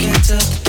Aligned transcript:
yet. 0.00 0.24
That's 0.30 0.30
what 0.30 0.58
you're 0.58 0.63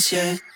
coming 0.00 0.49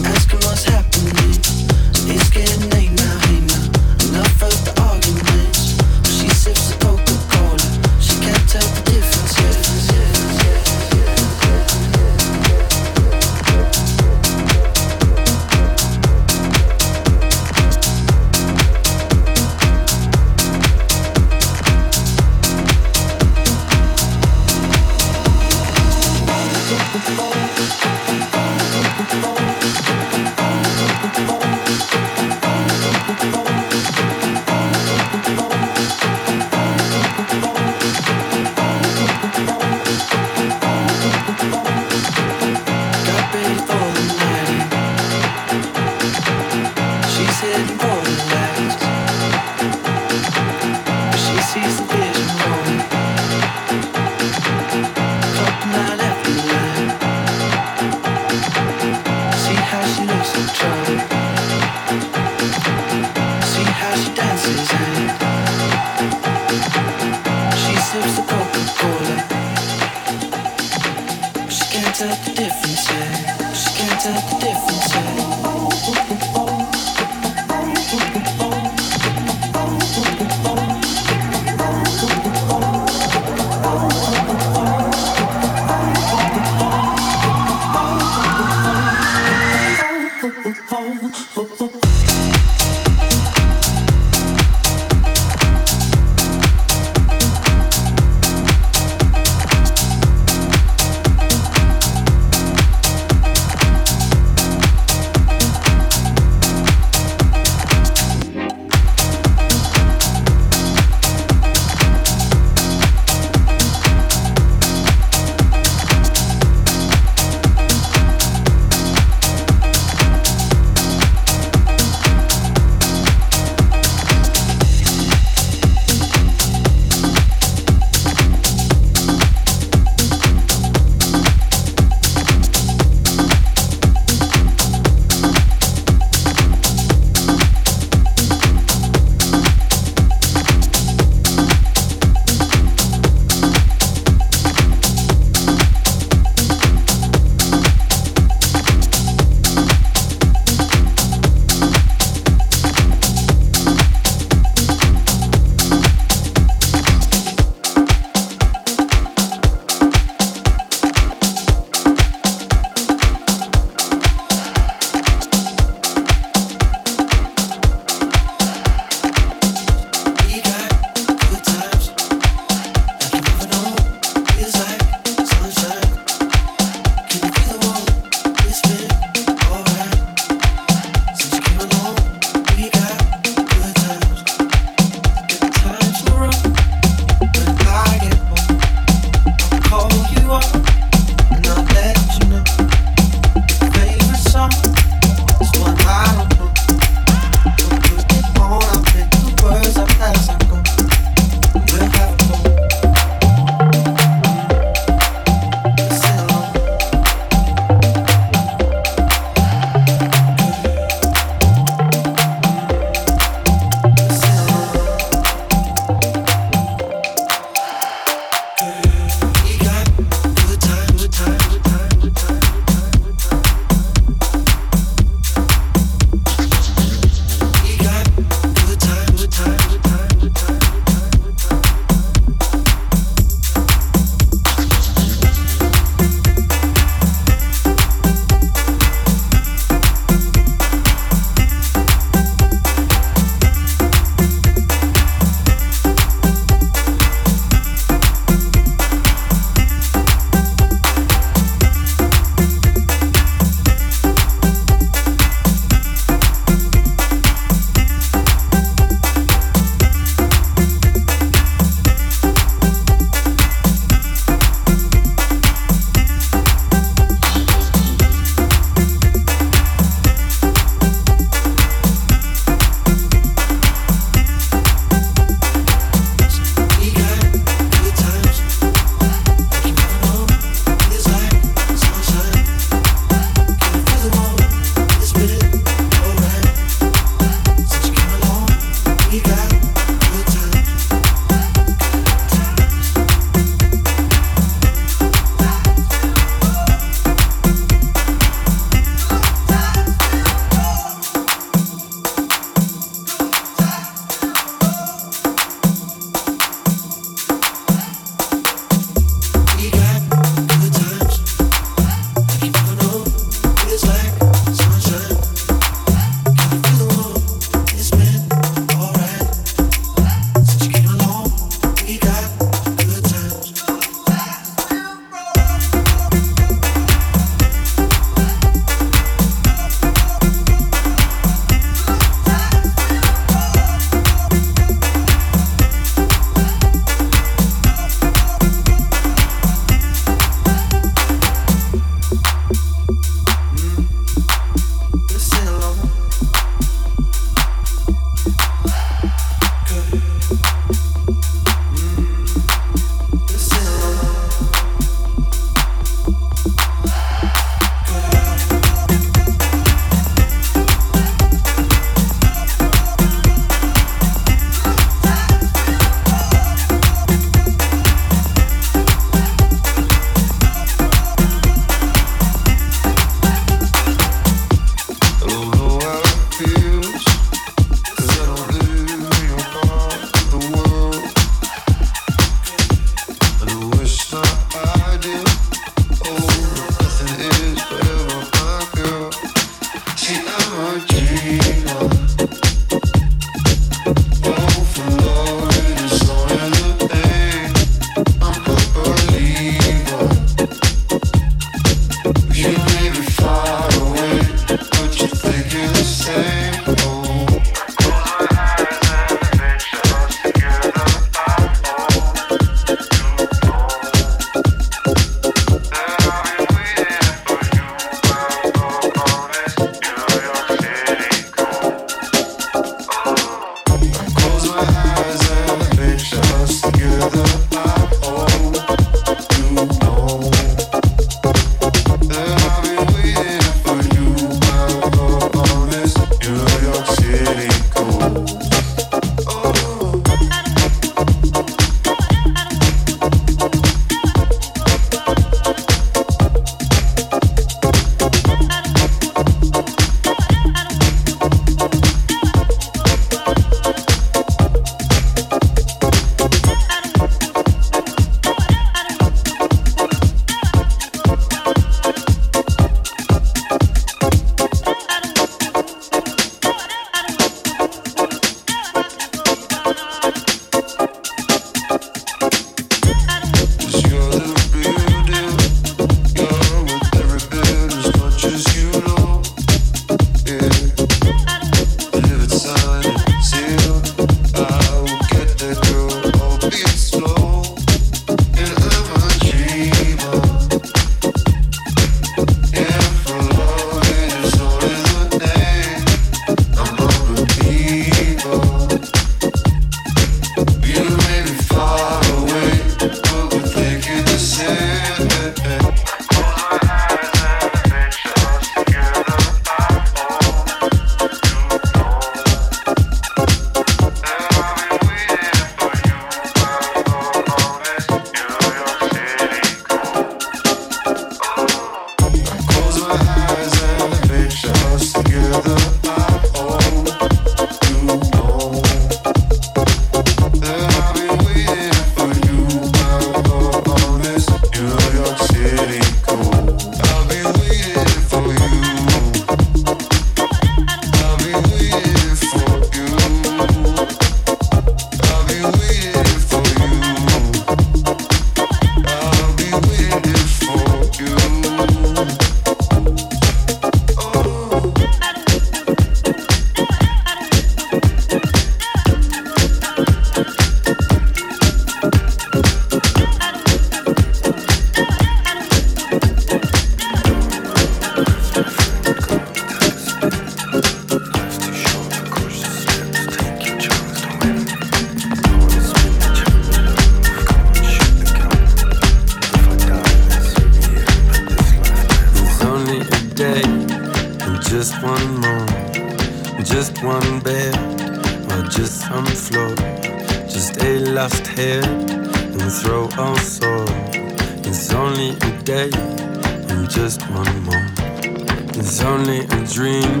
a 599.20 599.46
dream 599.46 600.00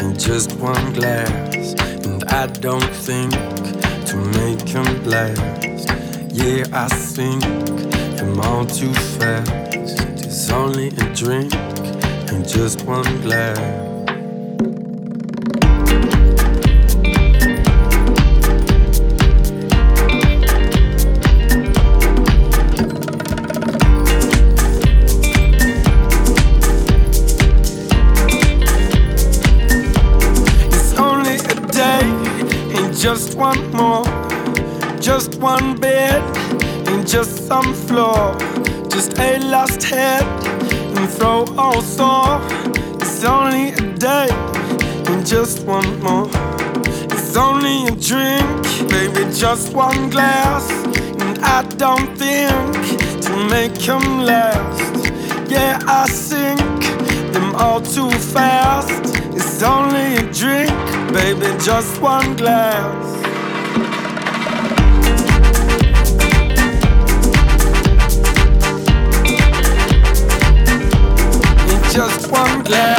and 0.00 0.18
just 0.18 0.52
one 0.54 0.92
glass. 0.92 1.74
And 2.04 2.24
I 2.24 2.46
don't 2.46 2.90
think 2.94 3.32
to 3.32 4.16
make 4.38 4.58
them 4.72 5.04
last. 5.04 5.88
Yeah, 6.32 6.64
I 6.72 6.88
think 6.88 7.42
them 8.16 8.40
all 8.40 8.64
too 8.66 8.92
fast. 8.94 9.50
It's 10.24 10.50
only 10.50 10.88
a 10.88 11.14
drink 11.14 11.54
and 11.54 12.48
just 12.48 12.82
one 12.82 13.20
glass. 13.22 13.87
one 35.60 35.76
bed 35.76 36.22
and 36.88 37.06
just 37.06 37.46
some 37.46 37.72
floor, 37.74 38.36
just 38.88 39.18
a 39.18 39.38
last 39.38 39.82
head 39.82 40.24
and 40.96 41.08
throw 41.16 41.44
all 41.56 41.80
sore. 41.82 42.38
It's 43.02 43.24
only 43.24 43.68
a 43.72 43.84
day 44.10 44.28
and 45.08 45.26
just 45.26 45.64
one 45.66 45.90
more. 46.00 46.30
It's 47.14 47.36
only 47.36 47.76
a 47.88 47.94
drink, 48.10 48.62
baby, 48.94 49.22
just 49.44 49.74
one 49.74 50.10
glass, 50.10 50.64
and 51.22 51.38
I 51.56 51.62
don't 51.84 52.10
think 52.22 52.74
to 53.24 53.32
make 53.54 53.74
them 53.86 54.04
last. 54.30 55.10
Yeah, 55.50 55.78
I 55.86 56.06
sink 56.08 56.82
them 57.32 57.54
all 57.56 57.80
too 57.80 58.10
fast. 58.34 59.00
It's 59.38 59.62
only 59.62 60.08
a 60.22 60.24
drink, 60.40 60.76
baby, 61.12 61.48
just 61.68 62.00
one 62.00 62.36
glass. 62.36 63.07
love. 72.68 72.97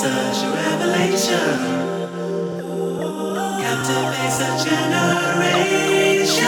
Such 0.00 0.44
a 0.44 0.46
revelation. 0.50 1.58
Captivates 3.60 4.40
a 4.40 4.50
generation. 4.64 6.40